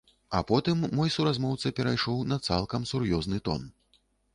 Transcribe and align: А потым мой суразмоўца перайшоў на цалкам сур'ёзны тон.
А 0.37 0.39
потым 0.51 0.81
мой 0.99 1.11
суразмоўца 1.17 1.75
перайшоў 1.81 2.27
на 2.33 2.43
цалкам 2.49 2.93
сур'ёзны 2.95 3.37
тон. 3.51 3.75